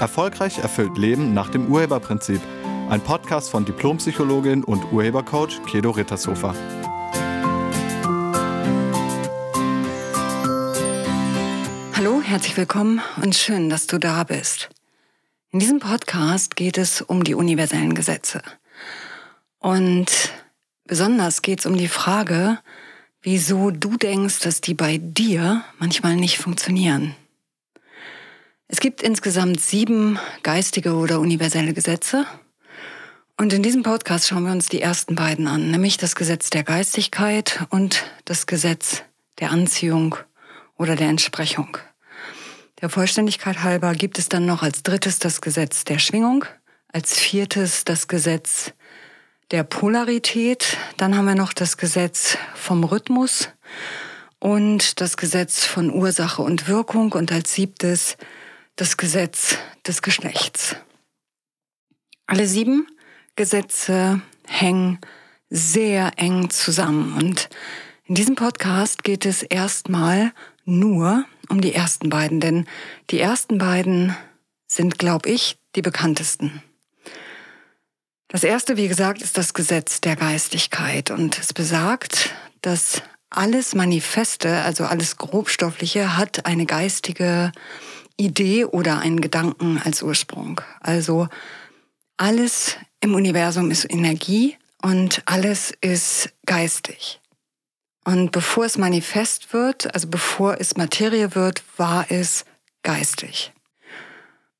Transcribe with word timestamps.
Erfolgreich 0.00 0.58
erfüllt 0.58 0.96
Leben 0.96 1.34
nach 1.34 1.50
dem 1.50 1.70
Urheberprinzip. 1.70 2.40
Ein 2.88 3.02
Podcast 3.02 3.50
von 3.50 3.66
Diplompsychologin 3.66 4.64
und 4.64 4.90
Urhebercoach 4.92 5.62
Kedo 5.66 5.90
Rittershofer. 5.90 6.54
Hallo, 11.94 12.22
herzlich 12.22 12.56
willkommen 12.56 13.02
und 13.22 13.34
schön, 13.34 13.68
dass 13.68 13.86
du 13.86 13.98
da 13.98 14.24
bist. 14.24 14.70
In 15.50 15.58
diesem 15.58 15.80
Podcast 15.80 16.56
geht 16.56 16.78
es 16.78 17.02
um 17.02 17.22
die 17.22 17.34
universellen 17.34 17.94
Gesetze. 17.94 18.40
Und 19.58 20.32
besonders 20.86 21.42
geht 21.42 21.60
es 21.60 21.66
um 21.66 21.76
die 21.76 21.88
Frage, 21.88 22.58
wieso 23.20 23.70
du 23.70 23.98
denkst, 23.98 24.40
dass 24.40 24.62
die 24.62 24.74
bei 24.74 24.96
dir 24.96 25.62
manchmal 25.78 26.16
nicht 26.16 26.38
funktionieren. 26.38 27.14
Es 28.72 28.78
gibt 28.78 29.02
insgesamt 29.02 29.60
sieben 29.60 30.16
geistige 30.44 30.94
oder 30.94 31.18
universelle 31.18 31.72
Gesetze. 31.72 32.24
Und 33.36 33.52
in 33.52 33.64
diesem 33.64 33.82
Podcast 33.82 34.28
schauen 34.28 34.44
wir 34.44 34.52
uns 34.52 34.68
die 34.68 34.80
ersten 34.80 35.16
beiden 35.16 35.48
an, 35.48 35.72
nämlich 35.72 35.96
das 35.96 36.14
Gesetz 36.14 36.50
der 36.50 36.62
Geistigkeit 36.62 37.66
und 37.70 38.04
das 38.26 38.46
Gesetz 38.46 39.02
der 39.40 39.50
Anziehung 39.50 40.14
oder 40.78 40.94
der 40.94 41.08
Entsprechung. 41.08 41.78
Der 42.80 42.90
Vollständigkeit 42.90 43.64
halber 43.64 43.92
gibt 43.94 44.20
es 44.20 44.28
dann 44.28 44.46
noch 44.46 44.62
als 44.62 44.84
drittes 44.84 45.18
das 45.18 45.40
Gesetz 45.40 45.82
der 45.82 45.98
Schwingung, 45.98 46.44
als 46.92 47.18
viertes 47.18 47.84
das 47.84 48.06
Gesetz 48.06 48.72
der 49.50 49.64
Polarität, 49.64 50.78
dann 50.96 51.16
haben 51.16 51.24
wir 51.24 51.34
noch 51.34 51.52
das 51.52 51.76
Gesetz 51.76 52.38
vom 52.54 52.84
Rhythmus 52.84 53.48
und 54.38 55.00
das 55.00 55.16
Gesetz 55.16 55.64
von 55.64 55.90
Ursache 55.90 56.42
und 56.42 56.68
Wirkung 56.68 57.10
und 57.12 57.32
als 57.32 57.52
siebtes 57.52 58.16
das 58.76 58.96
Gesetz 58.96 59.58
des 59.86 60.02
Geschlechts. 60.02 60.76
Alle 62.26 62.46
sieben 62.46 62.86
Gesetze 63.36 64.20
hängen 64.46 64.98
sehr 65.48 66.12
eng 66.16 66.50
zusammen 66.50 67.14
und 67.14 67.48
in 68.04 68.14
diesem 68.14 68.34
Podcast 68.34 69.04
geht 69.04 69.24
es 69.24 69.42
erstmal 69.42 70.32
nur 70.64 71.24
um 71.48 71.60
die 71.60 71.74
ersten 71.74 72.10
beiden, 72.10 72.40
denn 72.40 72.66
die 73.10 73.20
ersten 73.20 73.58
beiden 73.58 74.16
sind, 74.66 74.98
glaube 74.98 75.28
ich, 75.28 75.58
die 75.76 75.82
bekanntesten. 75.82 76.62
Das 78.28 78.44
erste, 78.44 78.76
wie 78.76 78.88
gesagt, 78.88 79.22
ist 79.22 79.38
das 79.38 79.54
Gesetz 79.54 80.00
der 80.00 80.16
Geistigkeit 80.16 81.10
und 81.10 81.38
es 81.38 81.52
besagt, 81.52 82.30
dass 82.62 83.02
alles 83.28 83.74
Manifeste, 83.74 84.62
also 84.62 84.84
alles 84.84 85.16
Grobstoffliche, 85.16 86.16
hat 86.16 86.46
eine 86.46 86.66
geistige 86.66 87.52
Idee 88.20 88.66
oder 88.66 89.00
einen 89.00 89.20
Gedanken 89.20 89.80
als 89.82 90.02
Ursprung. 90.02 90.60
Also 90.80 91.28
alles 92.16 92.76
im 93.00 93.14
Universum 93.14 93.70
ist 93.70 93.90
Energie 93.90 94.56
und 94.82 95.22
alles 95.24 95.72
ist 95.80 96.30
geistig. 96.46 97.20
Und 98.04 98.32
bevor 98.32 98.64
es 98.64 98.78
manifest 98.78 99.52
wird, 99.52 99.94
also 99.94 100.08
bevor 100.08 100.60
es 100.60 100.76
Materie 100.76 101.34
wird, 101.34 101.62
war 101.76 102.06
es 102.10 102.44
geistig. 102.82 103.52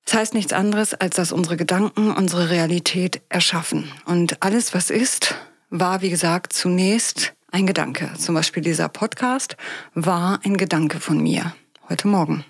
Das 0.05 0.15
heißt 0.15 0.35
nichts 0.35 0.53
anderes, 0.53 0.95
als 0.95 1.17
dass 1.17 1.33
unsere 1.33 1.57
Gedanken 1.57 2.11
unsere 2.13 2.51
Realität 2.51 3.23
erschaffen. 3.29 3.91
Und 4.07 4.43
alles, 4.43 4.75
was 4.75 4.91
ist, 4.91 5.35
war, 5.69 6.03
wie 6.03 6.11
gesagt, 6.11 6.53
zunächst 6.53 7.33
ein 7.53 7.67
Gedanke. 7.67 8.11
Zum 8.19 8.35
Beispiel 8.35 8.63
dieser 8.63 8.89
Podcast 8.89 9.57
war 9.95 10.41
ein 10.45 10.57
Gedanke 10.57 11.01
von 11.01 11.23
mir 11.23 11.55
heute 11.89 12.09
Morgen. 12.09 12.45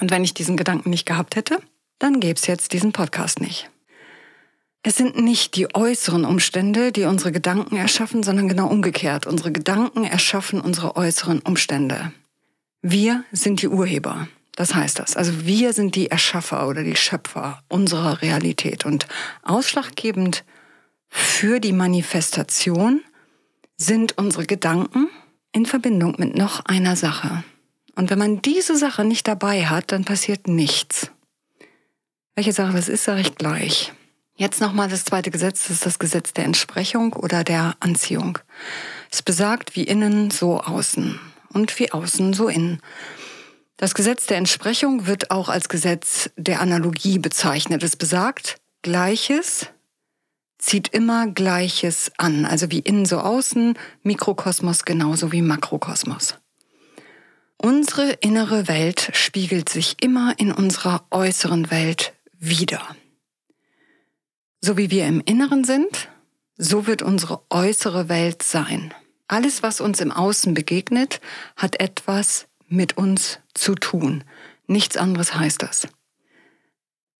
Und 0.00 0.10
wenn 0.10 0.24
ich 0.24 0.34
diesen 0.34 0.56
Gedanken 0.56 0.90
nicht 0.90 1.06
gehabt 1.06 1.36
hätte, 1.36 1.60
dann 1.98 2.20
gäbe 2.20 2.38
es 2.38 2.46
jetzt 2.46 2.72
diesen 2.72 2.92
Podcast 2.92 3.40
nicht. 3.40 3.70
Es 4.82 4.96
sind 4.96 5.18
nicht 5.18 5.56
die 5.56 5.74
äußeren 5.74 6.24
Umstände, 6.24 6.92
die 6.92 7.04
unsere 7.04 7.32
Gedanken 7.32 7.76
erschaffen, 7.76 8.22
sondern 8.22 8.48
genau 8.48 8.68
umgekehrt. 8.68 9.26
Unsere 9.26 9.50
Gedanken 9.50 10.04
erschaffen 10.04 10.60
unsere 10.60 10.94
äußeren 10.94 11.40
Umstände. 11.40 12.12
Wir 12.82 13.24
sind 13.32 13.62
die 13.62 13.68
Urheber. 13.68 14.28
Das 14.54 14.74
heißt 14.74 14.98
das. 15.00 15.16
Also 15.16 15.44
wir 15.44 15.72
sind 15.72 15.96
die 15.96 16.10
Erschaffer 16.10 16.68
oder 16.68 16.84
die 16.84 16.94
Schöpfer 16.94 17.62
unserer 17.68 18.22
Realität. 18.22 18.86
Und 18.86 19.08
ausschlaggebend 19.42 20.44
für 21.08 21.58
die 21.58 21.72
Manifestation 21.72 23.02
sind 23.76 24.16
unsere 24.18 24.46
Gedanken 24.46 25.08
in 25.52 25.66
Verbindung 25.66 26.14
mit 26.18 26.36
noch 26.36 26.64
einer 26.64 26.94
Sache. 26.94 27.42
Und 27.96 28.10
wenn 28.10 28.18
man 28.18 28.42
diese 28.42 28.76
Sache 28.76 29.04
nicht 29.04 29.26
dabei 29.26 29.66
hat, 29.66 29.90
dann 29.90 30.04
passiert 30.04 30.46
nichts. 30.46 31.10
Welche 32.36 32.52
Sache 32.52 32.74
das 32.74 32.88
ist, 32.88 33.04
sage 33.04 33.22
ich 33.22 33.34
gleich. 33.34 33.92
Jetzt 34.36 34.60
nochmal 34.60 34.88
das 34.88 35.06
zweite 35.06 35.30
Gesetz, 35.30 35.62
das 35.62 35.70
ist 35.70 35.86
das 35.86 35.98
Gesetz 35.98 36.34
der 36.34 36.44
Entsprechung 36.44 37.14
oder 37.14 37.42
der 37.42 37.74
Anziehung. 37.80 38.38
Es 39.10 39.22
besagt, 39.22 39.74
wie 39.74 39.84
innen 39.84 40.30
so 40.30 40.60
außen 40.60 41.18
und 41.54 41.78
wie 41.78 41.90
außen 41.90 42.34
so 42.34 42.48
innen. 42.48 42.82
Das 43.78 43.94
Gesetz 43.94 44.26
der 44.26 44.36
Entsprechung 44.36 45.06
wird 45.06 45.30
auch 45.30 45.48
als 45.48 45.70
Gesetz 45.70 46.30
der 46.36 46.60
Analogie 46.60 47.18
bezeichnet. 47.18 47.82
Es 47.82 47.96
besagt, 47.96 48.58
Gleiches 48.82 49.68
zieht 50.58 50.88
immer 50.88 51.26
Gleiches 51.28 52.12
an. 52.18 52.44
Also 52.44 52.70
wie 52.70 52.80
innen 52.80 53.06
so 53.06 53.18
außen, 53.20 53.78
Mikrokosmos 54.02 54.84
genauso 54.84 55.32
wie 55.32 55.40
Makrokosmos. 55.40 56.34
Unsere 57.58 58.12
innere 58.12 58.68
Welt 58.68 59.10
spiegelt 59.14 59.68
sich 59.68 59.96
immer 60.02 60.38
in 60.38 60.52
unserer 60.52 61.06
äußeren 61.10 61.70
Welt 61.70 62.12
wieder. 62.38 62.96
So 64.60 64.76
wie 64.76 64.90
wir 64.90 65.06
im 65.06 65.20
Inneren 65.20 65.64
sind, 65.64 66.08
so 66.56 66.86
wird 66.86 67.02
unsere 67.02 67.42
äußere 67.50 68.08
Welt 68.08 68.42
sein. 68.42 68.92
Alles, 69.28 69.62
was 69.62 69.80
uns 69.80 70.00
im 70.00 70.12
Außen 70.12 70.54
begegnet, 70.54 71.20
hat 71.56 71.80
etwas 71.80 72.46
mit 72.68 72.96
uns 72.96 73.40
zu 73.54 73.74
tun. 73.74 74.24
Nichts 74.66 74.96
anderes 74.96 75.34
heißt 75.34 75.62
das. 75.62 75.88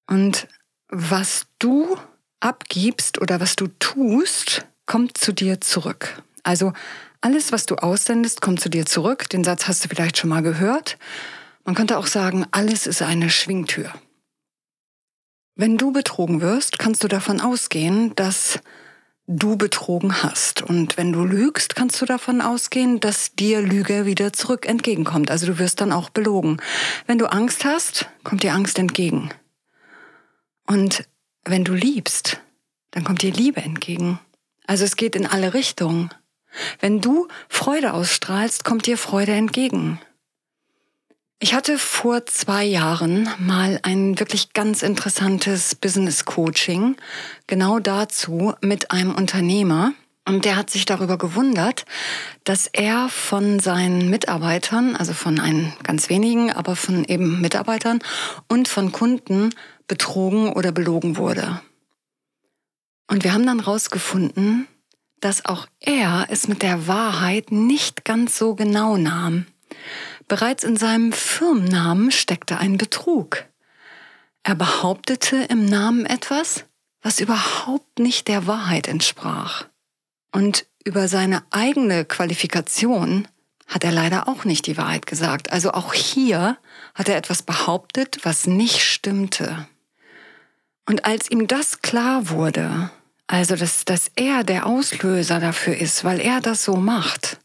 Und 0.06 0.48
was 0.88 1.46
du 1.58 1.96
abgibst 2.40 3.20
oder 3.20 3.40
was 3.40 3.56
du 3.56 3.68
tust, 3.78 4.66
kommt 4.86 5.18
zu 5.18 5.32
dir 5.32 5.60
zurück. 5.60 6.22
Also 6.42 6.72
alles, 7.20 7.52
was 7.52 7.66
du 7.66 7.76
aussendest, 7.76 8.40
kommt 8.40 8.60
zu 8.60 8.68
dir 8.68 8.86
zurück. 8.86 9.28
Den 9.28 9.44
Satz 9.44 9.68
hast 9.68 9.84
du 9.84 9.88
vielleicht 9.88 10.18
schon 10.18 10.30
mal 10.30 10.42
gehört. 10.42 10.98
Man 11.64 11.74
könnte 11.74 11.98
auch 11.98 12.06
sagen, 12.06 12.46
alles 12.50 12.86
ist 12.86 13.02
eine 13.02 13.30
Schwingtür. 13.30 13.92
Wenn 15.54 15.78
du 15.78 15.90
betrogen 15.90 16.40
wirst, 16.40 16.78
kannst 16.78 17.02
du 17.02 17.08
davon 17.08 17.40
ausgehen, 17.40 18.14
dass 18.14 18.60
du 19.26 19.56
betrogen 19.56 20.22
hast. 20.22 20.62
Und 20.62 20.96
wenn 20.96 21.12
du 21.12 21.24
lügst, 21.24 21.74
kannst 21.74 22.00
du 22.00 22.06
davon 22.06 22.40
ausgehen, 22.40 23.00
dass 23.00 23.34
dir 23.34 23.60
Lüge 23.60 24.06
wieder 24.06 24.32
zurück 24.32 24.66
entgegenkommt. 24.66 25.30
Also 25.30 25.46
du 25.46 25.58
wirst 25.58 25.80
dann 25.80 25.92
auch 25.92 26.10
belogen. 26.10 26.58
Wenn 27.06 27.18
du 27.18 27.26
Angst 27.26 27.64
hast, 27.64 28.08
kommt 28.22 28.42
dir 28.42 28.54
Angst 28.54 28.78
entgegen. 28.78 29.30
Und 30.66 31.08
wenn 31.44 31.64
du 31.64 31.74
liebst, 31.74 32.40
dann 32.90 33.04
kommt 33.04 33.22
dir 33.22 33.32
Liebe 33.32 33.60
entgegen. 33.60 34.20
Also 34.66 34.84
es 34.84 34.96
geht 34.96 35.16
in 35.16 35.26
alle 35.26 35.54
Richtungen. 35.54 36.10
Wenn 36.80 37.00
du 37.00 37.28
Freude 37.48 37.92
ausstrahlst, 37.92 38.64
kommt 38.64 38.86
dir 38.86 38.98
Freude 38.98 39.32
entgegen. 39.32 40.00
Ich 41.38 41.52
hatte 41.52 41.76
vor 41.76 42.24
zwei 42.24 42.64
Jahren 42.64 43.28
mal 43.38 43.78
ein 43.82 44.18
wirklich 44.18 44.54
ganz 44.54 44.82
interessantes 44.82 45.74
Business 45.74 46.24
Coaching, 46.24 46.96
genau 47.46 47.78
dazu 47.78 48.54
mit 48.62 48.90
einem 48.90 49.14
Unternehmer. 49.14 49.92
Und 50.26 50.44
der 50.46 50.56
hat 50.56 50.70
sich 50.70 50.86
darüber 50.86 51.18
gewundert, 51.18 51.84
dass 52.44 52.66
er 52.66 53.10
von 53.10 53.60
seinen 53.60 54.08
Mitarbeitern, 54.08 54.96
also 54.96 55.12
von 55.12 55.38
ein 55.38 55.72
ganz 55.82 56.08
wenigen, 56.08 56.50
aber 56.50 56.74
von 56.74 57.04
eben 57.04 57.40
Mitarbeitern 57.40 58.00
und 58.48 58.66
von 58.66 58.90
Kunden 58.90 59.54
betrogen 59.86 60.52
oder 60.52 60.72
belogen 60.72 61.16
wurde. 61.16 61.60
Und 63.08 63.24
wir 63.24 63.34
haben 63.34 63.46
dann 63.46 63.60
rausgefunden, 63.60 64.66
dass 65.26 65.44
auch 65.44 65.66
er 65.80 66.28
es 66.30 66.46
mit 66.46 66.62
der 66.62 66.86
Wahrheit 66.86 67.50
nicht 67.50 68.04
ganz 68.04 68.38
so 68.38 68.54
genau 68.54 68.96
nahm. 68.96 69.46
Bereits 70.28 70.62
in 70.62 70.76
seinem 70.76 71.12
Firmennamen 71.12 72.12
steckte 72.12 72.58
ein 72.58 72.78
Betrug. 72.78 73.44
Er 74.44 74.54
behauptete 74.54 75.38
im 75.38 75.64
Namen 75.64 76.06
etwas, 76.06 76.64
was 77.02 77.18
überhaupt 77.18 77.98
nicht 77.98 78.28
der 78.28 78.46
Wahrheit 78.46 78.86
entsprach. 78.86 79.64
Und 80.30 80.66
über 80.84 81.08
seine 81.08 81.42
eigene 81.50 82.04
Qualifikation 82.04 83.26
hat 83.66 83.82
er 83.82 83.90
leider 83.90 84.28
auch 84.28 84.44
nicht 84.44 84.68
die 84.68 84.76
Wahrheit 84.76 85.06
gesagt. 85.06 85.50
Also 85.50 85.72
auch 85.72 85.92
hier 85.92 86.56
hat 86.94 87.08
er 87.08 87.16
etwas 87.16 87.42
behauptet, 87.42 88.20
was 88.22 88.46
nicht 88.46 88.80
stimmte. 88.80 89.66
Und 90.88 91.04
als 91.04 91.28
ihm 91.28 91.48
das 91.48 91.82
klar 91.82 92.28
wurde, 92.28 92.92
also, 93.26 93.56
dass, 93.56 93.84
dass 93.84 94.10
er 94.14 94.44
der 94.44 94.66
Auslöser 94.66 95.40
dafür 95.40 95.76
ist, 95.76 96.04
weil 96.04 96.20
er 96.20 96.40
das 96.40 96.64
so 96.64 96.76
macht, 96.76 97.38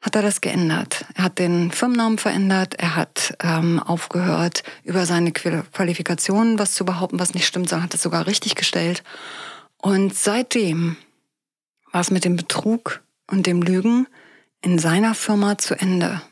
hat 0.00 0.14
er 0.14 0.22
das 0.22 0.40
geändert. 0.40 1.04
Er 1.14 1.24
hat 1.24 1.38
den 1.38 1.70
Firmennamen 1.72 2.18
verändert, 2.18 2.74
er 2.74 2.94
hat 2.94 3.34
ähm, 3.42 3.80
aufgehört, 3.80 4.62
über 4.84 5.06
seine 5.06 5.32
Qualifikationen 5.32 6.58
was 6.58 6.74
zu 6.74 6.84
behaupten, 6.84 7.18
was 7.18 7.34
nicht 7.34 7.46
stimmt, 7.46 7.68
sondern 7.68 7.84
hat 7.84 7.94
es 7.94 8.02
sogar 8.02 8.26
richtig 8.26 8.54
gestellt. 8.54 9.02
Und 9.78 10.14
seitdem 10.14 10.96
war 11.90 12.00
es 12.00 12.10
mit 12.10 12.24
dem 12.24 12.36
Betrug 12.36 13.02
und 13.26 13.46
dem 13.46 13.62
Lügen 13.62 14.06
in 14.60 14.78
seiner 14.78 15.14
Firma 15.14 15.58
zu 15.58 15.74
Ende. 15.74 16.22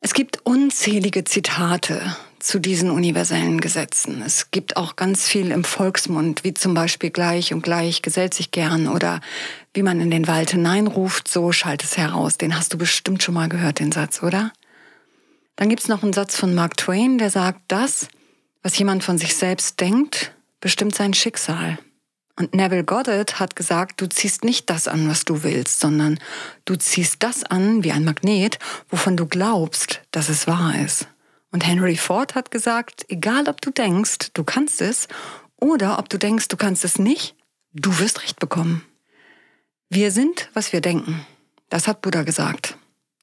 Es 0.00 0.12
gibt 0.12 0.44
unzählige 0.44 1.24
Zitate 1.24 2.16
zu 2.46 2.60
diesen 2.60 2.92
universellen 2.92 3.60
Gesetzen. 3.60 4.22
Es 4.24 4.52
gibt 4.52 4.76
auch 4.76 4.94
ganz 4.94 5.26
viel 5.26 5.50
im 5.50 5.64
Volksmund, 5.64 6.44
wie 6.44 6.54
zum 6.54 6.74
Beispiel 6.74 7.10
gleich 7.10 7.52
und 7.52 7.62
gleich 7.62 8.02
gesellt 8.02 8.34
sich 8.34 8.52
gern 8.52 8.86
oder 8.86 9.20
wie 9.74 9.82
man 9.82 10.00
in 10.00 10.12
den 10.12 10.28
Wald 10.28 10.52
hineinruft, 10.52 11.26
so 11.26 11.50
schallt 11.50 11.82
es 11.82 11.96
heraus. 11.96 12.38
Den 12.38 12.56
hast 12.56 12.72
du 12.72 12.78
bestimmt 12.78 13.24
schon 13.24 13.34
mal 13.34 13.48
gehört, 13.48 13.80
den 13.80 13.90
Satz, 13.90 14.22
oder? 14.22 14.52
Dann 15.56 15.68
gibt's 15.68 15.88
noch 15.88 16.04
einen 16.04 16.12
Satz 16.12 16.36
von 16.36 16.54
Mark 16.54 16.76
Twain, 16.76 17.18
der 17.18 17.30
sagt, 17.30 17.62
das, 17.66 18.06
was 18.62 18.78
jemand 18.78 19.02
von 19.02 19.18
sich 19.18 19.34
selbst 19.34 19.80
denkt, 19.80 20.32
bestimmt 20.60 20.94
sein 20.94 21.14
Schicksal. 21.14 21.80
Und 22.36 22.54
Neville 22.54 22.84
Goddard 22.84 23.40
hat 23.40 23.56
gesagt, 23.56 24.00
du 24.00 24.08
ziehst 24.08 24.44
nicht 24.44 24.70
das 24.70 24.86
an, 24.86 25.08
was 25.08 25.24
du 25.24 25.42
willst, 25.42 25.80
sondern 25.80 26.20
du 26.64 26.76
ziehst 26.76 27.24
das 27.24 27.42
an 27.42 27.82
wie 27.82 27.90
ein 27.90 28.04
Magnet, 28.04 28.60
wovon 28.88 29.16
du 29.16 29.26
glaubst, 29.26 30.02
dass 30.12 30.28
es 30.28 30.46
wahr 30.46 30.78
ist. 30.78 31.08
Und 31.50 31.66
Henry 31.66 31.96
Ford 31.96 32.34
hat 32.34 32.50
gesagt, 32.50 33.06
egal 33.08 33.48
ob 33.48 33.60
du 33.60 33.70
denkst, 33.70 34.32
du 34.34 34.44
kannst 34.44 34.80
es, 34.80 35.08
oder 35.56 35.98
ob 35.98 36.08
du 36.08 36.18
denkst, 36.18 36.48
du 36.48 36.56
kannst 36.56 36.84
es 36.84 36.98
nicht, 36.98 37.34
du 37.72 37.98
wirst 37.98 38.22
recht 38.22 38.38
bekommen. 38.38 38.84
Wir 39.88 40.10
sind, 40.10 40.50
was 40.52 40.72
wir 40.72 40.80
denken. 40.80 41.24
Das 41.68 41.88
hat 41.88 42.02
Buddha 42.02 42.22
gesagt. 42.22 42.76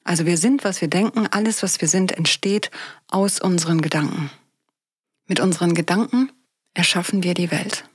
Also 0.03 0.25
wir 0.25 0.37
sind, 0.37 0.63
was 0.63 0.81
wir 0.81 0.87
denken. 0.87 1.27
Alles, 1.27 1.63
was 1.63 1.79
wir 1.81 1.87
sind, 1.87 2.11
entsteht 2.11 2.71
aus 3.07 3.39
unseren 3.39 3.81
Gedanken. 3.81 4.29
Mit 5.27 5.39
unseren 5.39 5.73
Gedanken 5.73 6.31
erschaffen 6.73 7.23
wir 7.23 7.33
die 7.33 7.51
Welt. 7.51 7.85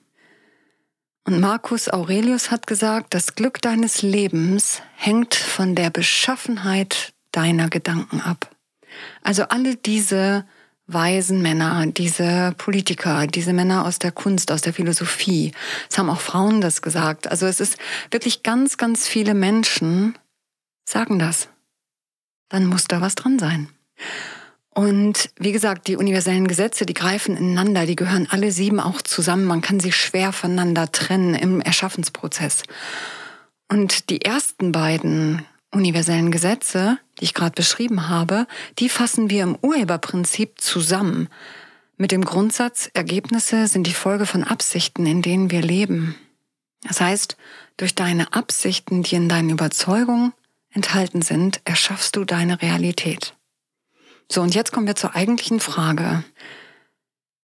Und 1.24 1.40
Marcus 1.40 1.90
Aurelius 1.90 2.50
hat 2.50 2.66
gesagt, 2.66 3.12
das 3.12 3.34
Glück 3.34 3.60
deines 3.60 4.00
Lebens 4.00 4.80
hängt 4.96 5.34
von 5.34 5.74
der 5.74 5.90
Beschaffenheit 5.90 7.12
deiner 7.32 7.68
Gedanken 7.68 8.20
ab. 8.22 8.56
Also 9.22 9.44
alle 9.44 9.76
diese 9.76 10.44
weisen 10.86 11.42
Männer, 11.42 11.86
diese 11.86 12.54
Politiker, 12.56 13.26
diese 13.26 13.52
Männer 13.52 13.84
aus 13.84 13.98
der 13.98 14.10
Kunst, 14.10 14.50
aus 14.50 14.62
der 14.62 14.72
Philosophie, 14.72 15.52
es 15.90 15.98
haben 15.98 16.08
auch 16.08 16.20
Frauen 16.20 16.60
das 16.60 16.82
gesagt. 16.82 17.30
Also 17.30 17.46
es 17.46 17.60
ist 17.60 17.76
wirklich 18.10 18.42
ganz, 18.42 18.78
ganz 18.78 19.06
viele 19.06 19.34
Menschen 19.34 20.18
sagen 20.88 21.18
das. 21.18 21.48
Dann 22.48 22.66
muss 22.66 22.84
da 22.84 23.02
was 23.02 23.14
dran 23.14 23.38
sein. 23.38 23.68
Und 24.78 25.30
wie 25.36 25.52
gesagt, 25.52 25.88
die 25.88 25.96
universellen 25.96 26.46
Gesetze, 26.46 26.86
die 26.86 26.94
greifen 26.94 27.36
ineinander, 27.36 27.84
die 27.84 27.96
gehören 27.96 28.28
alle 28.30 28.52
sieben 28.52 28.80
auch 28.80 29.02
zusammen. 29.02 29.44
Man 29.44 29.60
kann 29.60 29.80
sie 29.80 29.92
schwer 29.92 30.32
voneinander 30.32 30.92
trennen 30.92 31.34
im 31.34 31.60
Erschaffensprozess. 31.60 32.62
Und 33.68 34.08
die 34.08 34.22
ersten 34.22 34.72
beiden 34.72 35.44
universellen 35.72 36.30
Gesetze, 36.30 36.98
die 37.18 37.24
ich 37.24 37.34
gerade 37.34 37.52
beschrieben 37.52 38.08
habe, 38.08 38.46
die 38.78 38.88
fassen 38.88 39.30
wir 39.30 39.42
im 39.42 39.56
Urheberprinzip 39.60 40.60
zusammen. 40.60 41.28
Mit 41.96 42.12
dem 42.12 42.24
Grundsatz, 42.24 42.90
Ergebnisse 42.94 43.66
sind 43.66 43.86
die 43.86 43.92
Folge 43.92 44.26
von 44.26 44.44
Absichten, 44.44 45.04
in 45.04 45.22
denen 45.22 45.50
wir 45.50 45.62
leben. 45.62 46.14
Das 46.82 47.00
heißt, 47.00 47.36
durch 47.76 47.94
deine 47.94 48.32
Absichten, 48.32 49.02
die 49.02 49.16
in 49.16 49.28
deinen 49.28 49.50
Überzeugungen 49.50 50.32
enthalten 50.70 51.22
sind, 51.22 51.60
erschaffst 51.64 52.16
du 52.16 52.24
deine 52.24 52.62
Realität. 52.62 53.34
So, 54.30 54.42
und 54.42 54.54
jetzt 54.54 54.72
kommen 54.72 54.86
wir 54.86 54.96
zur 54.96 55.16
eigentlichen 55.16 55.58
Frage. 55.58 56.22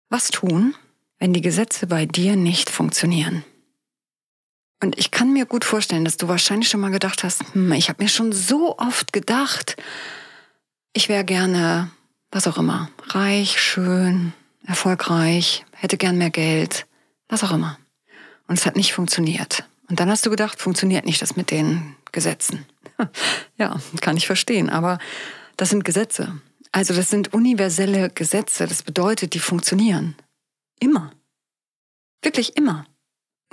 Was 0.09 0.29
tun, 0.29 0.75
wenn 1.19 1.33
die 1.33 1.41
Gesetze 1.41 1.87
bei 1.87 2.07
dir 2.07 2.37
nicht 2.37 2.71
funktionieren? 2.71 3.45
Und 4.85 4.99
ich 4.99 5.11
kann 5.11 5.33
mir 5.33 5.47
gut 5.47 5.65
vorstellen, 5.65 6.05
dass 6.05 6.19
du 6.19 6.29
wahrscheinlich 6.29 6.69
schon 6.69 6.83
mal 6.83 6.91
gedacht 6.91 7.25
hast, 7.25 7.43
hm, 7.55 7.73
ich 7.73 7.89
habe 7.89 8.03
mir 8.03 8.09
schon 8.11 8.33
so 8.33 8.77
oft 8.77 9.15
gedacht, 9.15 9.77
ich 10.93 11.09
wäre 11.09 11.25
gerne, 11.25 11.91
was 12.31 12.47
auch 12.47 12.59
immer, 12.59 12.91
reich, 13.07 13.59
schön, 13.59 14.35
erfolgreich, 14.67 15.65
hätte 15.73 15.97
gern 15.97 16.19
mehr 16.19 16.29
Geld, 16.29 16.85
was 17.29 17.43
auch 17.43 17.53
immer. 17.53 17.79
Und 18.47 18.59
es 18.59 18.67
hat 18.67 18.77
nicht 18.77 18.93
funktioniert. 18.93 19.65
Und 19.89 20.01
dann 20.01 20.11
hast 20.11 20.27
du 20.27 20.31
gedacht, 20.31 20.61
funktioniert 20.61 21.07
nicht 21.07 21.23
das 21.23 21.35
mit 21.35 21.51
den 21.51 21.97
Gesetzen. 22.13 22.67
ja, 23.57 23.81
kann 24.03 24.19
ich 24.19 24.27
verstehen, 24.27 24.69
aber 24.69 24.99
das 25.57 25.71
sind 25.71 25.87
Gesetze. 25.87 26.39
Also 26.73 26.93
das 26.93 27.09
sind 27.09 27.33
universelle 27.33 28.11
Gesetze. 28.11 28.67
Das 28.67 28.83
bedeutet, 28.83 29.33
die 29.33 29.41
funktionieren. 29.41 30.15
Immer. 30.79 31.11
Wirklich 32.21 32.59
immer. 32.59 32.85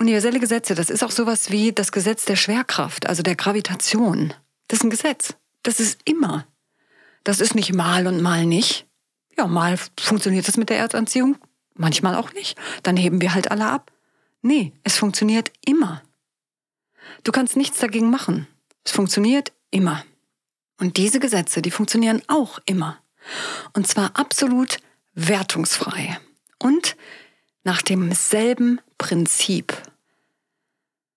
Universelle 0.02 0.40
Gesetze, 0.40 0.74
das 0.74 0.90
ist 0.90 1.04
auch 1.04 1.12
sowas 1.12 1.52
wie 1.52 1.70
das 1.70 1.92
Gesetz 1.92 2.24
der 2.24 2.34
Schwerkraft, 2.34 3.06
also 3.06 3.22
der 3.22 3.36
Gravitation. 3.36 4.34
Das 4.66 4.80
ist 4.80 4.84
ein 4.84 4.90
Gesetz. 4.90 5.36
Das 5.62 5.78
ist 5.78 6.00
immer. 6.04 6.44
Das 7.22 7.38
ist 7.38 7.54
nicht 7.54 7.72
mal 7.72 8.08
und 8.08 8.20
mal 8.20 8.44
nicht. 8.44 8.84
Ja, 9.38 9.46
mal 9.46 9.78
funktioniert 10.00 10.48
das 10.48 10.56
mit 10.56 10.70
der 10.70 10.78
Erdanziehung, 10.78 11.38
manchmal 11.74 12.16
auch 12.16 12.32
nicht. 12.32 12.58
Dann 12.82 12.96
heben 12.96 13.20
wir 13.20 13.32
halt 13.32 13.52
alle 13.52 13.66
ab. 13.66 13.92
Nee, 14.40 14.72
es 14.82 14.96
funktioniert 14.96 15.52
immer. 15.64 16.02
Du 17.22 17.30
kannst 17.30 17.56
nichts 17.56 17.78
dagegen 17.78 18.10
machen. 18.10 18.48
Es 18.82 18.90
funktioniert 18.90 19.52
immer. 19.70 20.04
Und 20.80 20.96
diese 20.96 21.20
Gesetze, 21.20 21.62
die 21.62 21.70
funktionieren 21.70 22.22
auch 22.26 22.58
immer. 22.66 22.98
Und 23.72 23.86
zwar 23.86 24.18
absolut 24.18 24.78
wertungsfrei 25.14 26.18
und 26.58 26.96
nach 27.62 27.82
demselben 27.82 28.80
Prinzip. 28.98 29.80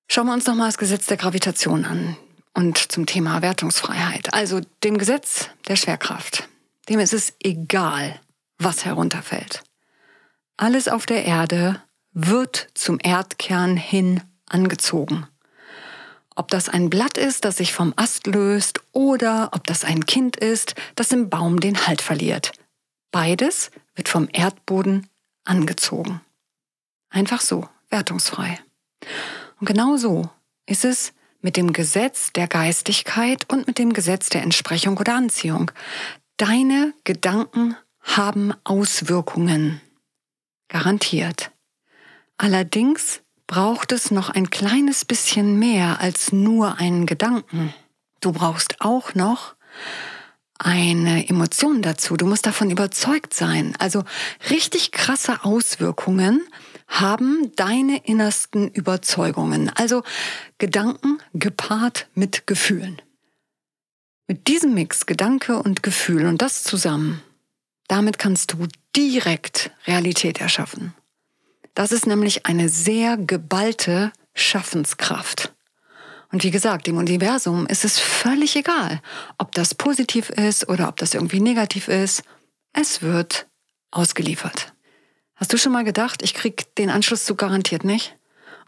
Schauen 0.08 0.28
wir 0.28 0.34
uns 0.34 0.46
nochmal 0.46 0.68
das 0.68 0.78
Gesetz 0.78 1.08
der 1.08 1.18
Gravitation 1.18 1.86
an 1.86 2.18
und 2.54 2.78
zum 2.78 3.06
Thema 3.06 3.42
Wertungsfreiheit. 3.42 4.34
Also 4.34 4.62
dem 4.84 4.98
Gesetz 4.98 5.50
der 5.68 5.76
Schwerkraft. 5.76 6.48
Dem 6.90 7.00
ist 7.00 7.14
es 7.14 7.34
egal, 7.44 8.20
was 8.58 8.86
herunterfällt. 8.86 9.64
Alles 10.58 10.88
auf 10.88 11.06
der 11.06 11.26
Erde 11.26 11.82
wird 12.14 12.70
zum 12.76 13.00
Erdkern 13.02 13.76
hin 13.76 14.22
angezogen. 14.48 15.28
Ob 16.36 16.50
das 16.50 16.70
ein 16.70 16.90
Blatt 16.90 17.18
ist, 17.18 17.46
das 17.46 17.58
sich 17.58 17.74
vom 17.74 17.94
Ast 17.96 18.28
löst, 18.28 18.82
oder 18.92 19.50
ob 19.54 19.66
das 19.68 19.84
ein 19.84 20.06
Kind 20.06 20.36
ist, 20.36 20.76
das 20.96 21.12
im 21.12 21.30
Baum 21.30 21.60
den 21.60 21.88
Halt 21.88 22.02
verliert. 22.02 22.52
Beides 23.12 23.72
wird 23.96 24.10
vom 24.10 24.28
Erdboden 24.32 25.08
angezogen. 25.46 26.22
Einfach 27.10 27.42
so, 27.42 27.68
wertungsfrei. 27.90 28.60
Und 29.60 29.68
genau 29.68 29.98
so 29.98 30.30
ist 30.66 30.86
es 30.86 31.14
mit 31.42 31.58
dem 31.58 31.74
Gesetz 31.74 32.34
der 32.34 32.48
Geistigkeit 32.48 33.52
und 33.52 33.68
mit 33.68 33.78
dem 33.78 33.94
Gesetz 33.94 34.30
der 34.30 34.42
Entsprechung 34.42 34.98
oder 34.98 35.16
Anziehung. 35.16 35.72
Deine 36.38 36.94
Gedanken 37.04 37.76
haben 38.02 38.54
Auswirkungen. 38.64 39.82
Garantiert. 40.68 41.52
Allerdings 42.38 43.22
braucht 43.48 43.92
es 43.92 44.12
noch 44.12 44.30
ein 44.30 44.50
kleines 44.50 45.06
bisschen 45.06 45.60
mehr 45.60 46.00
als 46.02 46.32
nur 46.32 46.80
einen 46.80 47.06
Gedanken. 47.06 47.74
Du 48.22 48.32
brauchst 48.32 48.82
auch 48.82 49.14
noch 49.14 49.56
eine 50.58 51.28
Emotion 51.30 51.82
dazu. 51.82 52.18
Du 52.18 52.26
musst 52.26 52.46
davon 52.46 52.72
überzeugt 52.72 53.34
sein. 53.34 53.76
Also 53.78 54.04
richtig 54.50 54.92
krasse 54.92 55.44
Auswirkungen 55.44 56.42
haben 56.88 57.52
deine 57.56 58.06
innersten 58.06 58.70
Überzeugungen. 58.70 59.70
Also 59.76 60.04
Gedanken 60.58 61.20
gepaart 61.34 62.08
mit 62.14 62.48
Gefühlen. 62.48 63.02
Mit 64.28 64.48
diesem 64.48 64.74
Mix 64.74 65.06
Gedanke 65.06 65.62
und 65.62 65.84
Gefühl 65.84 66.26
und 66.26 66.42
das 66.42 66.64
zusammen, 66.64 67.22
damit 67.88 68.18
kannst 68.18 68.54
du 68.54 68.68
direkt 68.96 69.72
Realität 69.86 70.42
erschaffen. 70.42 70.94
Das 71.76 71.92
ist 71.92 72.08
nämlich 72.08 72.46
eine 72.46 72.70
sehr 72.70 73.18
geballte 73.18 74.12
Schaffenskraft. 74.34 75.54
Und 76.32 76.44
wie 76.44 76.52
gesagt, 76.52 76.88
dem 76.88 76.98
Universum 76.98 77.68
ist 77.68 77.86
es 77.86 78.00
völlig 78.00 78.56
egal, 78.56 79.02
ob 79.38 79.54
das 79.54 79.76
positiv 79.76 80.30
ist 80.30 80.68
oder 80.68 80.88
ob 80.88 80.98
das 80.98 81.14
irgendwie 81.14 81.40
negativ 81.40 81.88
ist. 81.88 82.24
Es 82.74 83.02
wird 83.02 83.48
ausgeliefert. 83.92 84.75
Hast 85.36 85.52
du 85.52 85.58
schon 85.58 85.74
mal 85.74 85.84
gedacht, 85.84 86.22
ich 86.22 86.34
krieg 86.34 86.74
den 86.76 86.90
Anschlusszug 86.90 87.38
garantiert 87.38 87.84
nicht? 87.84 88.18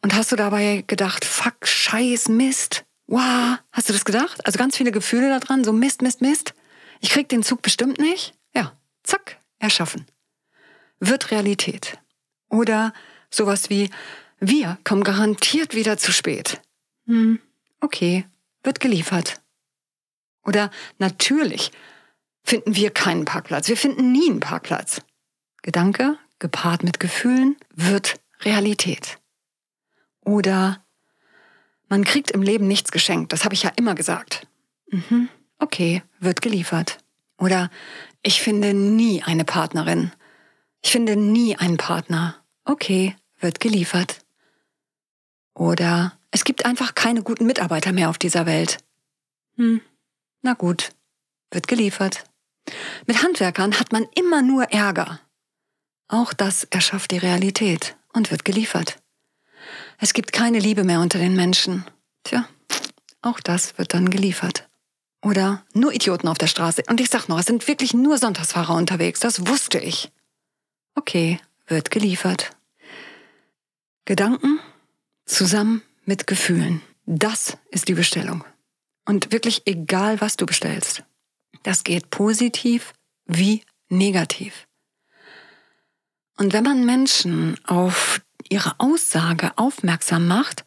Und 0.02 0.14
hast 0.14 0.32
du 0.32 0.36
dabei 0.36 0.84
gedacht, 0.86 1.26
fuck, 1.26 1.66
scheiß, 1.66 2.30
Mist? 2.30 2.86
Wow, 3.08 3.58
hast 3.72 3.90
du 3.90 3.94
das 3.94 4.06
gedacht? 4.06 4.46
Also 4.46 4.60
ganz 4.60 4.76
viele 4.76 4.92
Gefühle 4.92 5.30
da 5.30 5.40
dran, 5.40 5.64
so 5.64 5.72
Mist, 5.72 6.02
Mist, 6.02 6.22
Mist. 6.22 6.54
Ich 7.00 7.10
krieg 7.10 7.30
den 7.30 7.44
Zug 7.44 7.62
bestimmt 7.62 8.00
nicht. 8.00 8.34
Ja, 8.54 8.74
zack, 9.04 9.40
erschaffen. 9.60 10.06
Wird 11.00 11.32
Realität. 11.32 11.98
Oder 12.50 12.94
sowas 13.30 13.70
wie, 13.70 13.90
wir 14.40 14.78
kommen 14.84 15.04
garantiert 15.04 15.74
wieder 15.74 15.98
zu 15.98 16.12
spät. 16.12 16.62
Hm, 17.06 17.40
okay, 17.80 18.26
wird 18.64 18.80
geliefert. 18.80 19.42
Oder 20.44 20.70
natürlich 21.00 21.72
finden 22.44 22.76
wir 22.76 22.92
keinen 22.92 23.26
Parkplatz. 23.26 23.68
Wir 23.68 23.78
finden 23.78 24.12
nie 24.12 24.30
einen 24.30 24.40
Parkplatz. 24.40 25.02
Gedanke, 25.62 26.18
gepaart 26.40 26.84
mit 26.84 27.00
Gefühlen, 27.00 27.58
wird 27.74 28.20
Realität. 28.42 29.20
Oder 30.22 30.86
man 31.88 32.04
kriegt 32.04 32.32
im 32.32 32.42
Leben 32.42 32.68
nichts 32.68 32.92
geschenkt. 32.92 33.34
Das 33.34 33.46
habe 33.46 33.54
ich 33.54 33.64
ja 33.64 33.72
immer 33.76 33.96
gesagt. 33.96 34.48
Mhm, 34.90 35.30
okay, 35.60 36.04
wird 36.20 36.42
geliefert. 36.42 36.98
Oder 37.38 37.70
ich 38.24 38.42
finde 38.42 38.74
nie 38.74 39.24
eine 39.24 39.46
Partnerin. 39.46 40.12
Ich 40.82 40.92
finde 40.92 41.16
nie 41.16 41.56
einen 41.56 41.78
Partner. 41.78 42.36
Okay, 42.66 43.16
wird 43.40 43.60
geliefert. 43.60 44.20
Oder 45.54 46.18
es 46.32 46.44
gibt 46.44 46.66
einfach 46.66 46.94
keine 46.94 47.24
guten 47.24 47.46
Mitarbeiter 47.46 47.94
mehr 47.94 48.10
auf 48.10 48.18
dieser 48.18 48.46
Welt. 48.46 48.78
Hm, 49.56 49.82
na 50.42 50.54
gut, 50.54 50.92
wird 51.52 51.68
geliefert. 51.68 52.24
Mit 53.06 53.24
Handwerkern 53.24 53.80
hat 53.80 53.92
man 53.92 54.06
immer 54.16 54.42
nur 54.42 54.66
Ärger. 54.66 55.20
Auch 56.08 56.34
das 56.34 56.64
erschafft 56.66 57.12
die 57.12 57.18
Realität 57.18 57.98
und 58.14 58.32
wird 58.32 58.46
geliefert. 58.46 59.00
Es 59.98 60.14
gibt 60.14 60.32
keine 60.32 60.60
Liebe 60.60 60.84
mehr 60.84 61.02
unter 61.02 61.20
den 61.20 61.36
Menschen. 61.36 61.86
Tja, 62.24 62.48
auch 63.22 63.40
das 63.40 63.78
wird 63.78 63.94
dann 63.94 64.10
geliefert. 64.10 64.70
Oder 65.24 65.66
nur 65.74 65.94
Idioten 65.94 66.28
auf 66.28 66.38
der 66.38 66.48
Straße. 66.48 66.84
Und 66.88 67.02
ich 67.02 67.10
sag 67.10 67.28
noch, 67.28 67.40
es 67.40 67.48
sind 67.48 67.68
wirklich 67.68 67.94
nur 67.94 68.18
Sonntagsfahrer 68.18 68.76
unterwegs. 68.76 69.20
Das 69.20 69.48
wusste 69.48 69.80
ich. 69.80 70.12
Okay, 70.96 71.40
wird 71.66 71.92
geliefert. 71.92 72.52
Gedanken 74.06 74.60
zusammen 75.26 75.82
mit 76.06 76.28
Gefühlen. 76.28 76.82
Das 77.06 77.58
ist 77.72 77.88
die 77.88 77.94
Bestellung. 77.94 78.44
Und 79.06 79.32
wirklich 79.32 79.64
egal, 79.66 80.22
was 80.22 80.38
du 80.38 80.46
bestellst. 80.46 81.04
Das 81.64 81.84
geht 81.84 82.10
positiv 82.10 82.94
wie 83.26 83.64
negativ. 83.90 84.67
Und 86.38 86.54
wenn 86.54 86.64
man 86.64 86.86
Menschen 86.86 87.58
auf 87.66 88.22
ihre 88.48 88.80
Aussage 88.80 89.52
aufmerksam 89.58 90.28
macht, 90.28 90.64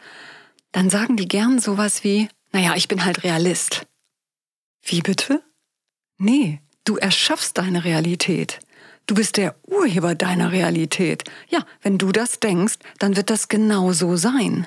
dann 0.72 0.90
sagen 0.90 1.16
die 1.16 1.28
gern 1.28 1.58
sowas 1.58 2.04
wie, 2.04 2.28
naja, 2.52 2.74
ich 2.76 2.88
bin 2.88 3.04
halt 3.04 3.24
Realist. 3.24 3.86
Wie 4.82 5.00
bitte? 5.00 5.42
Nee, 6.18 6.60
du 6.84 6.96
erschaffst 6.96 7.58
deine 7.58 7.84
Realität. 7.84 8.60
Du 9.06 9.14
bist 9.14 9.36
der 9.36 9.56
Urheber 9.66 10.14
deiner 10.14 10.52
Realität. 10.52 11.24
Ja, 11.48 11.64
wenn 11.82 11.98
du 11.98 12.12
das 12.12 12.40
denkst, 12.40 12.76
dann 12.98 13.16
wird 13.16 13.30
das 13.30 13.48
genau 13.48 13.92
so 13.92 14.16
sein. 14.16 14.66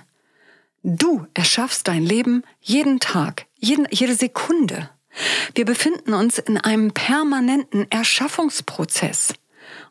Du 0.83 1.27
erschaffst 1.33 1.87
dein 1.87 2.03
Leben 2.03 2.43
jeden 2.59 2.99
Tag, 2.99 3.45
jeden, 3.57 3.87
jede 3.89 4.15
Sekunde. 4.15 4.89
Wir 5.55 5.63
befinden 5.63 6.13
uns 6.13 6.39
in 6.39 6.57
einem 6.57 6.91
permanenten 6.91 7.89
Erschaffungsprozess. 7.89 9.33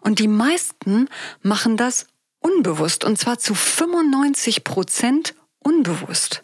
Und 0.03 0.19
die 0.19 0.29
meisten 0.29 1.09
machen 1.41 1.77
das 1.77 2.07
unbewusst, 2.41 3.05
und 3.05 3.19
zwar 3.19 3.39
zu 3.39 3.55
95 3.55 4.65
Prozent 4.65 5.35
unbewusst. 5.61 6.43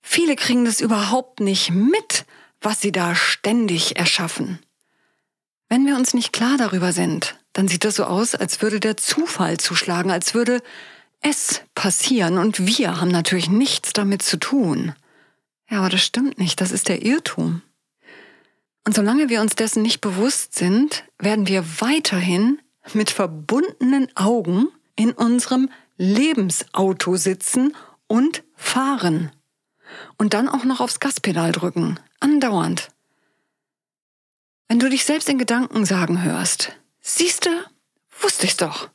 Viele 0.00 0.36
kriegen 0.36 0.64
das 0.64 0.80
überhaupt 0.80 1.40
nicht 1.40 1.70
mit, 1.70 2.24
was 2.60 2.80
sie 2.80 2.92
da 2.92 3.14
ständig 3.14 3.96
erschaffen. 3.96 4.60
Wenn 5.68 5.86
wir 5.86 5.96
uns 5.96 6.14
nicht 6.14 6.32
klar 6.32 6.56
darüber 6.56 6.92
sind, 6.92 7.36
dann 7.52 7.68
sieht 7.68 7.84
das 7.84 7.96
so 7.96 8.04
aus, 8.04 8.34
als 8.34 8.62
würde 8.62 8.80
der 8.80 8.96
Zufall 8.96 9.58
zuschlagen, 9.58 10.10
als 10.10 10.34
würde 10.34 10.62
es 11.20 11.62
passieren 11.74 12.38
und 12.38 12.66
wir 12.66 13.00
haben 13.00 13.10
natürlich 13.10 13.48
nichts 13.48 13.92
damit 13.92 14.22
zu 14.22 14.36
tun. 14.36 14.94
Ja, 15.70 15.78
aber 15.78 15.88
das 15.88 16.02
stimmt 16.02 16.38
nicht, 16.38 16.60
das 16.60 16.70
ist 16.70 16.88
der 16.88 17.02
Irrtum. 17.02 17.62
Und 18.84 18.94
solange 18.94 19.28
wir 19.28 19.40
uns 19.40 19.54
dessen 19.54 19.82
nicht 19.82 20.00
bewusst 20.00 20.54
sind, 20.54 21.04
werden 21.18 21.46
wir 21.46 21.64
weiterhin 21.80 22.60
mit 22.92 23.10
verbundenen 23.10 24.14
Augen 24.14 24.68
in 24.94 25.12
unserem 25.12 25.70
Lebensauto 25.96 27.16
sitzen 27.16 27.74
und 28.06 28.44
fahren. 28.56 29.32
Und 30.18 30.34
dann 30.34 30.48
auch 30.48 30.64
noch 30.64 30.80
aufs 30.80 31.00
Gaspedal 31.00 31.52
drücken. 31.52 31.98
Andauernd. 32.20 32.88
Wenn 34.68 34.78
du 34.78 34.88
dich 34.88 35.04
selbst 35.04 35.28
in 35.28 35.38
Gedanken 35.38 35.84
sagen 35.84 36.22
hörst, 36.22 36.72
siehste, 37.00 37.50
wusste 38.20 38.46
ich's 38.46 38.56
doch, 38.56 38.90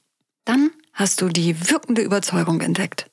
dann 0.46 0.72
hast 0.94 1.22
du 1.22 1.30
die 1.30 1.70
wirkende 1.70 2.02
Überzeugung 2.02 2.62
entdeckt. 2.62 3.10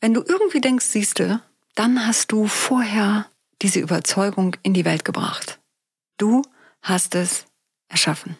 Wenn 0.00 0.14
du 0.14 0.22
irgendwie 0.22 0.60
denkst, 0.60 0.86
siehste, 0.86 1.42
dann 1.74 2.06
hast 2.06 2.32
du 2.32 2.46
vorher 2.46 3.30
diese 3.62 3.80
Überzeugung 3.80 4.56
in 4.62 4.74
die 4.74 4.84
Welt 4.84 5.04
gebracht. 5.04 5.58
Du 6.16 6.42
hast 6.82 7.14
es 7.14 7.46
erschaffen. 7.88 8.36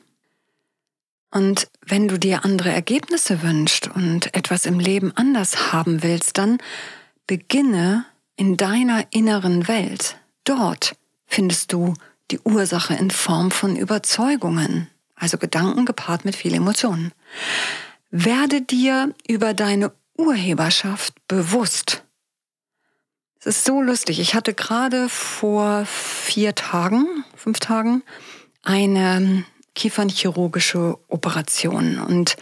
Und 1.30 1.68
wenn 1.84 2.08
du 2.08 2.18
dir 2.18 2.44
andere 2.44 2.70
Ergebnisse 2.70 3.42
wünschst 3.42 3.88
und 3.88 4.34
etwas 4.34 4.64
im 4.64 4.80
Leben 4.80 5.12
anders 5.14 5.72
haben 5.72 6.02
willst, 6.02 6.38
dann 6.38 6.58
beginne 7.26 8.06
in 8.36 8.56
deiner 8.56 9.04
inneren 9.10 9.68
Welt. 9.68 10.16
Dort 10.44 10.96
findest 11.26 11.72
du 11.72 11.94
die 12.30 12.40
Ursache 12.40 12.94
in 12.94 13.10
Form 13.10 13.50
von 13.50 13.76
Überzeugungen, 13.76 14.88
also 15.14 15.36
Gedanken 15.36 15.84
gepaart 15.84 16.24
mit 16.24 16.36
viel 16.36 16.54
Emotionen. 16.54 17.12
Werde 18.10 18.62
dir 18.62 19.14
über 19.26 19.52
deine 19.52 19.92
Urheberschaft 20.16 21.14
bewusst. 21.28 22.04
Ist 23.48 23.64
so 23.64 23.80
lustig. 23.80 24.20
Ich 24.20 24.34
hatte 24.34 24.52
gerade 24.52 25.08
vor 25.08 25.86
vier 25.86 26.54
Tagen, 26.54 27.24
fünf 27.34 27.60
Tagen, 27.60 28.02
eine 28.62 29.42
kiefernchirurgische 29.74 30.98
Operation. 31.08 31.98
Und 31.98 32.36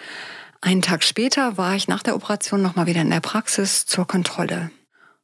einen 0.60 0.82
Tag 0.82 1.04
später 1.04 1.56
war 1.56 1.76
ich 1.76 1.86
nach 1.86 2.02
der 2.02 2.16
Operation 2.16 2.60
nochmal 2.60 2.86
wieder 2.86 3.02
in 3.02 3.10
der 3.10 3.20
Praxis 3.20 3.86
zur 3.86 4.08
Kontrolle. 4.08 4.72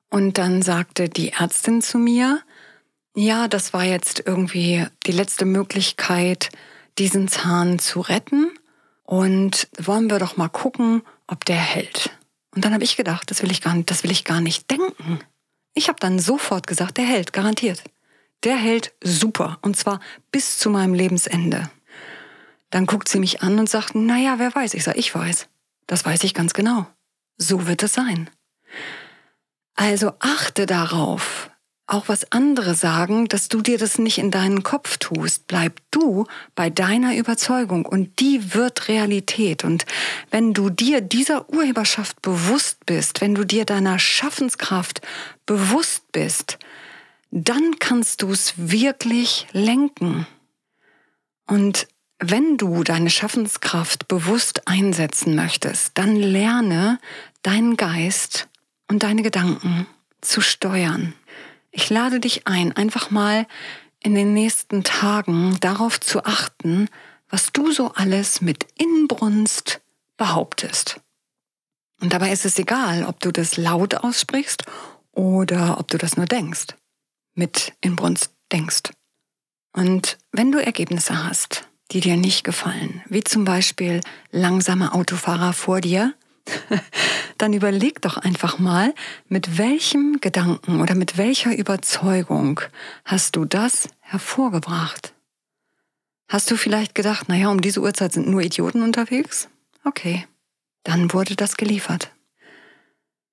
Und 0.08 0.38
dann 0.38 0.62
sagte 0.62 1.08
die 1.08 1.32
Ärztin 1.32 1.82
zu 1.82 1.98
mir, 1.98 2.38
ja, 3.16 3.48
das 3.48 3.72
war 3.72 3.82
jetzt 3.82 4.22
irgendwie 4.24 4.86
die 5.04 5.10
letzte 5.10 5.46
Möglichkeit, 5.46 6.50
diesen 6.96 7.26
Zahn 7.26 7.80
zu 7.80 8.02
retten. 8.02 8.52
Und 9.02 9.66
wollen 9.80 10.08
wir 10.08 10.20
doch 10.20 10.36
mal 10.36 10.48
gucken, 10.48 11.02
ob 11.26 11.44
der 11.44 11.56
hält. 11.56 12.16
Und 12.54 12.64
dann 12.64 12.72
habe 12.72 12.84
ich 12.84 12.96
gedacht, 12.96 13.32
das 13.32 13.42
will 13.42 13.50
ich 13.50 13.62
gar 13.62 13.74
nicht, 13.74 13.90
das 13.90 14.04
will 14.04 14.12
ich 14.12 14.22
gar 14.22 14.40
nicht 14.40 14.70
denken. 14.70 15.18
Ich 15.74 15.88
habe 15.88 15.98
dann 16.00 16.18
sofort 16.18 16.66
gesagt, 16.66 16.98
der 16.98 17.04
hält, 17.04 17.32
garantiert. 17.32 17.82
Der 18.44 18.56
hält 18.56 18.92
super. 19.02 19.58
Und 19.62 19.76
zwar 19.76 20.00
bis 20.30 20.58
zu 20.58 20.70
meinem 20.70 20.94
Lebensende. 20.94 21.70
Dann 22.70 22.86
guckt 22.86 23.08
sie 23.08 23.18
mich 23.18 23.42
an 23.42 23.58
und 23.58 23.68
sagt, 23.68 23.94
naja, 23.94 24.38
wer 24.38 24.54
weiß. 24.54 24.74
Ich 24.74 24.84
sage, 24.84 24.98
ich 24.98 25.14
weiß. 25.14 25.48
Das 25.86 26.04
weiß 26.04 26.24
ich 26.24 26.34
ganz 26.34 26.54
genau. 26.54 26.86
So 27.36 27.66
wird 27.66 27.82
es 27.82 27.94
sein. 27.94 28.30
Also 29.74 30.12
achte 30.18 30.66
darauf, 30.66 31.50
auch 31.92 32.08
was 32.08 32.32
andere 32.32 32.74
sagen, 32.74 33.28
dass 33.28 33.48
du 33.48 33.60
dir 33.60 33.78
das 33.78 33.98
nicht 33.98 34.18
in 34.18 34.30
deinen 34.30 34.62
Kopf 34.62 34.96
tust. 34.98 35.46
Bleib 35.46 35.80
du 35.90 36.26
bei 36.54 36.70
deiner 36.70 37.16
Überzeugung 37.16 37.84
und 37.84 38.18
die 38.20 38.54
wird 38.54 38.88
Realität. 38.88 39.64
Und 39.64 39.84
wenn 40.30 40.54
du 40.54 40.70
dir 40.70 41.00
dieser 41.00 41.50
Urheberschaft 41.50 42.22
bewusst 42.22 42.86
bist, 42.86 43.20
wenn 43.20 43.34
du 43.34 43.44
dir 43.44 43.64
deiner 43.64 43.98
Schaffenskraft 43.98 45.02
bewusst 45.44 46.10
bist, 46.12 46.58
dann 47.30 47.78
kannst 47.78 48.22
du 48.22 48.30
es 48.30 48.54
wirklich 48.56 49.46
lenken. 49.52 50.26
Und 51.46 51.88
wenn 52.18 52.56
du 52.56 52.84
deine 52.84 53.10
Schaffenskraft 53.10 54.08
bewusst 54.08 54.66
einsetzen 54.66 55.34
möchtest, 55.34 55.98
dann 55.98 56.16
lerne 56.16 57.00
deinen 57.42 57.76
Geist 57.76 58.48
und 58.88 59.02
deine 59.02 59.22
Gedanken 59.22 59.86
zu 60.20 60.40
steuern. 60.40 61.14
Ich 61.72 61.88
lade 61.88 62.20
dich 62.20 62.46
ein, 62.46 62.72
einfach 62.72 63.10
mal 63.10 63.46
in 64.00 64.14
den 64.14 64.34
nächsten 64.34 64.84
Tagen 64.84 65.58
darauf 65.60 65.98
zu 65.98 66.24
achten, 66.24 66.88
was 67.28 67.52
du 67.52 67.72
so 67.72 67.92
alles 67.92 68.42
mit 68.42 68.66
Inbrunst 68.76 69.80
behauptest. 70.18 71.00
Und 72.00 72.12
dabei 72.12 72.30
ist 72.30 72.44
es 72.44 72.58
egal, 72.58 73.04
ob 73.04 73.20
du 73.20 73.32
das 73.32 73.56
laut 73.56 73.94
aussprichst 73.94 74.64
oder 75.12 75.78
ob 75.80 75.88
du 75.88 75.98
das 75.98 76.16
nur 76.16 76.26
denkst, 76.26 76.74
mit 77.34 77.72
Inbrunst 77.80 78.32
denkst. 78.52 78.92
Und 79.74 80.18
wenn 80.30 80.52
du 80.52 80.62
Ergebnisse 80.62 81.24
hast, 81.24 81.66
die 81.90 82.00
dir 82.00 82.16
nicht 82.16 82.44
gefallen, 82.44 83.02
wie 83.08 83.24
zum 83.24 83.44
Beispiel 83.44 84.00
langsame 84.30 84.92
Autofahrer 84.92 85.54
vor 85.54 85.80
dir, 85.80 86.14
dann 87.38 87.52
überleg 87.52 88.00
doch 88.02 88.16
einfach 88.16 88.58
mal, 88.58 88.94
mit 89.28 89.58
welchem 89.58 90.18
Gedanken 90.20 90.80
oder 90.80 90.94
mit 90.94 91.18
welcher 91.18 91.56
Überzeugung 91.56 92.60
hast 93.04 93.36
du 93.36 93.44
das 93.44 93.88
hervorgebracht? 94.00 95.14
Hast 96.28 96.50
du 96.50 96.56
vielleicht 96.56 96.94
gedacht, 96.94 97.28
naja, 97.28 97.50
um 97.50 97.60
diese 97.60 97.80
Uhrzeit 97.80 98.12
sind 98.12 98.28
nur 98.28 98.42
Idioten 98.42 98.82
unterwegs? 98.82 99.48
Okay, 99.84 100.26
dann 100.84 101.12
wurde 101.12 101.36
das 101.36 101.56
geliefert. 101.56 102.12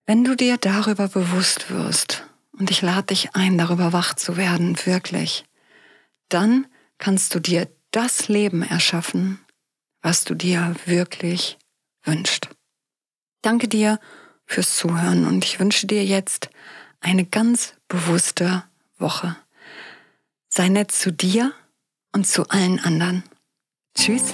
Wenn 0.06 0.24
du 0.24 0.36
dir 0.36 0.58
darüber 0.58 1.08
bewusst 1.08 1.70
wirst 1.70 2.26
Und 2.52 2.72
ich 2.72 2.82
lade 2.82 3.08
dich 3.08 3.36
ein, 3.36 3.58
darüber 3.58 3.94
wach 3.94 4.16
zu 4.16 4.36
werden, 4.36 4.76
wirklich. 4.86 5.46
Dann 6.28 6.68
kannst 6.98 7.34
du 7.34 7.40
dir 7.40 7.70
das 7.92 8.28
Leben 8.28 8.64
erschaffen, 8.64 9.40
was 10.02 10.26
du 10.26 10.36
dir 10.36 10.76
wirklich 10.86 11.58
wünschst. 12.04 12.50
Danke 13.42 13.68
dir 13.68 14.00
fürs 14.46 14.76
Zuhören 14.76 15.26
und 15.26 15.44
ich 15.46 15.60
wünsche 15.60 15.88
dir 15.88 16.04
jetzt 16.04 16.50
eine 17.02 17.26
ganz 17.26 17.74
bewusste 17.88 18.64
Woche. 18.98 19.36
Sei 20.50 20.70
nett 20.70 20.92
zu 20.92 21.12
dir 21.12 21.52
und 22.14 22.28
zu 22.28 22.48
allen 22.50 22.80
anderen. 22.80 23.24
Tschüss. 23.96 24.34